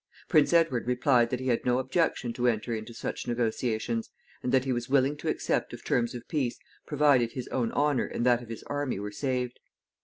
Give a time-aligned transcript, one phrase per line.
[0.27, 4.09] Prince Edward replied that he had no objection to enter into such negotiations,
[4.41, 8.07] and that he was willing to accept of terms of peace, provided his own honor
[8.07, 9.59] and that of his army were saved.